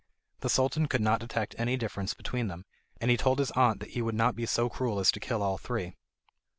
[0.39, 2.65] The Sultan could not detect any difference between them,
[2.99, 5.43] and he told his aunt that he would not be so cruel as to kill
[5.43, 5.93] all three.